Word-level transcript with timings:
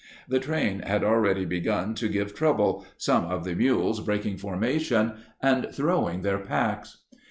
The 0.27 0.39
train 0.39 0.79
had 0.79 1.03
already 1.03 1.45
begun 1.45 1.93
to 1.93 2.09
give 2.09 2.33
trouble, 2.33 2.87
some 2.97 3.25
of 3.25 3.43
the 3.43 3.53
mules 3.53 3.99
breaking 3.99 4.37
formation 4.37 5.13
and 5.43 5.67
throwing 5.71 6.23
their 6.23 6.39
packs. 6.39 7.03